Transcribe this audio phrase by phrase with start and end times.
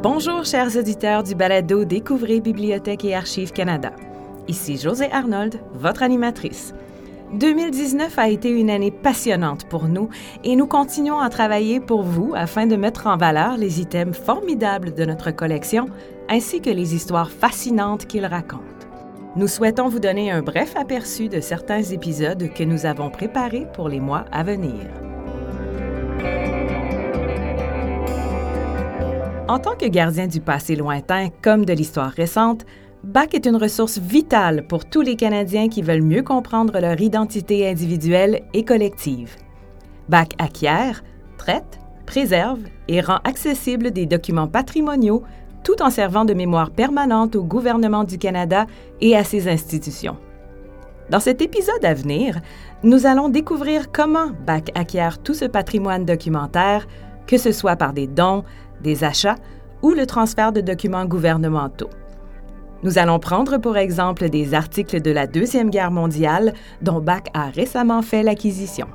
[0.00, 3.90] Bonjour, chers auditeurs du balado Découvrez Bibliothèque et Archives Canada.
[4.46, 6.72] Ici José Arnold, votre animatrice.
[7.32, 10.08] 2019 a été une année passionnante pour nous
[10.44, 14.94] et nous continuons à travailler pour vous afin de mettre en valeur les items formidables
[14.94, 15.86] de notre collection
[16.28, 18.62] ainsi que les histoires fascinantes qu'ils racontent.
[19.34, 23.88] Nous souhaitons vous donner un bref aperçu de certains épisodes que nous avons préparés pour
[23.88, 24.76] les mois à venir.
[29.48, 32.66] En tant que gardien du passé lointain comme de l'histoire récente,
[33.02, 37.66] BAC est une ressource vitale pour tous les Canadiens qui veulent mieux comprendre leur identité
[37.66, 39.36] individuelle et collective.
[40.10, 41.02] BAC acquiert,
[41.38, 45.22] traite, préserve et rend accessible des documents patrimoniaux
[45.64, 48.66] tout en servant de mémoire permanente au gouvernement du Canada
[49.00, 50.18] et à ses institutions.
[51.08, 52.38] Dans cet épisode à venir,
[52.82, 56.86] nous allons découvrir comment BAC acquiert tout ce patrimoine documentaire,
[57.26, 58.44] que ce soit par des dons,
[58.82, 59.36] des achats
[59.82, 61.90] ou le transfert de documents gouvernementaux.
[62.82, 67.46] Nous allons prendre pour exemple des articles de la Deuxième Guerre mondiale dont Bach a
[67.46, 68.86] récemment fait l'acquisition.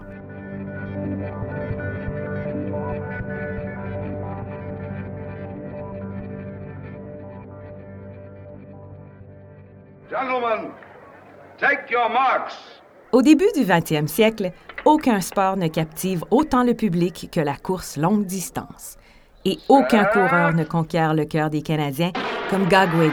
[13.12, 14.52] Au début du 20e siècle,
[14.86, 18.97] aucun sport ne captive autant le public que la course longue distance
[19.46, 22.12] et aucun coureur ne conquiert le cœur des Canadiens
[22.50, 23.12] comme Gagwege,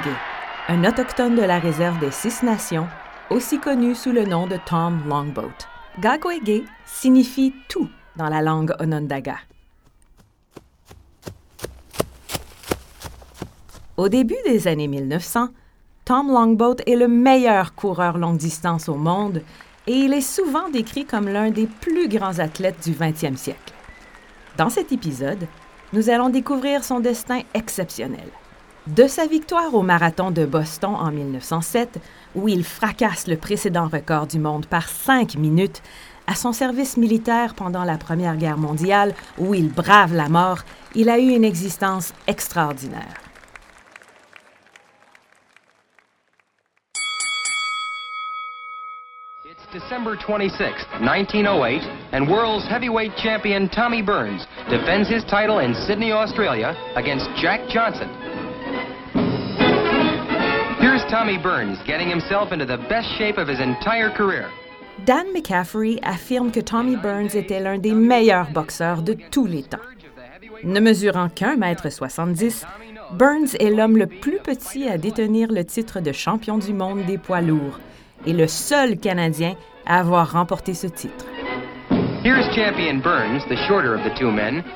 [0.69, 2.87] un autochtone de la réserve des Six Nations,
[3.31, 5.67] aussi connu sous le nom de Tom Longboat.
[6.01, 9.37] Gagwege signifie tout dans la langue Onondaga.
[13.97, 15.49] Au début des années 1900,
[16.05, 19.43] Tom Longboat est le meilleur coureur longue distance au monde
[19.87, 23.75] et il est souvent décrit comme l'un des plus grands athlètes du 20e siècle.
[24.57, 25.47] Dans cet épisode,
[25.93, 28.29] nous allons découvrir son destin exceptionnel.
[28.87, 32.01] De sa victoire au marathon de Boston en 1907,
[32.35, 35.83] où il fracasse le précédent record du monde par cinq minutes,
[36.27, 40.61] à son service militaire pendant la Première Guerre mondiale, où il brave la mort,
[40.95, 43.30] il a eu une existence extraordinaire.
[49.73, 50.61] December 26,
[51.01, 51.81] 1908,
[52.13, 58.11] and world's heavyweight champion Tommy Burns defends his title in Sydney, Australia against Jack Johnson.
[60.79, 64.51] Here's Tommy Burns getting himself into the best shape of his entire career.
[65.07, 69.81] Dan McCaffrey affirme que Tommy Burns était l'un des meilleurs boxeurs de tous les temps.
[70.65, 72.67] Ne mesurant qu'un mètre 70,
[73.13, 77.17] Burns est l'homme le plus petit à détenir le titre de champion du monde des
[77.17, 77.79] poids lourds
[78.27, 79.55] est le seul Canadien
[79.87, 81.25] à avoir remporté ce titre.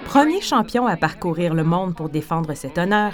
[0.06, 3.12] Premier champion à parcourir le monde pour défendre cet honneur,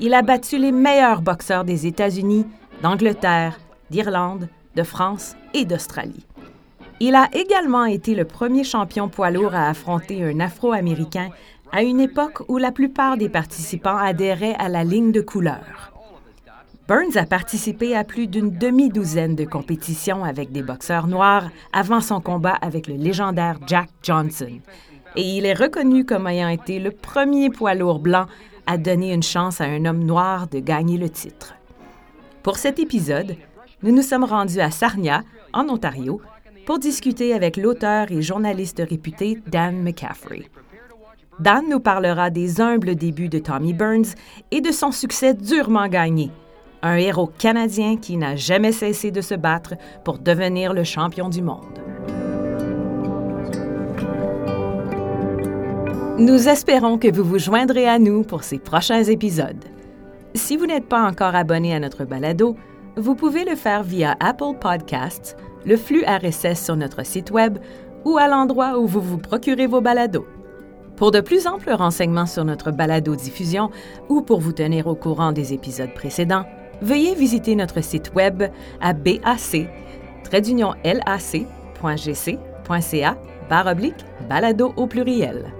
[0.00, 2.46] il a battu les meilleurs boxeurs des États-Unis,
[2.82, 3.60] d'Angleterre,
[3.90, 6.26] d'Irlande, de France et d'Australie.
[6.98, 11.30] Il a également été le premier champion poids lourd à affronter un Afro-Américain
[11.72, 15.92] à une époque où la plupart des participants adhéraient à la ligne de couleur.
[16.90, 22.20] Burns a participé à plus d'une demi-douzaine de compétitions avec des boxeurs noirs avant son
[22.20, 24.58] combat avec le légendaire Jack Johnson.
[25.14, 28.26] Et il est reconnu comme ayant été le premier poids lourd blanc
[28.66, 31.54] à donner une chance à un homme noir de gagner le titre.
[32.42, 33.36] Pour cet épisode,
[33.84, 35.22] nous nous sommes rendus à Sarnia,
[35.52, 36.20] en Ontario,
[36.66, 40.50] pour discuter avec l'auteur et journaliste réputé Dan McCaffrey.
[41.38, 44.16] Dan nous parlera des humbles débuts de Tommy Burns
[44.50, 46.32] et de son succès durement gagné,
[46.82, 49.74] un héros canadien qui n'a jamais cessé de se battre
[50.04, 51.78] pour devenir le champion du monde.
[56.18, 59.64] Nous espérons que vous vous joindrez à nous pour ces prochains épisodes.
[60.34, 62.56] Si vous n'êtes pas encore abonné à notre balado,
[62.96, 67.58] vous pouvez le faire via Apple Podcasts, le flux RSS sur notre site Web
[68.04, 70.26] ou à l'endroit où vous vous procurez vos balados.
[70.96, 73.70] Pour de plus amples renseignements sur notre balado-diffusion
[74.10, 76.44] ou pour vous tenir au courant des épisodes précédents,
[76.82, 78.42] veuillez visiter notre site web
[78.80, 79.20] à bac
[80.84, 81.46] lac.gc.ca
[83.48, 85.52] barre oblique balado au pluriel.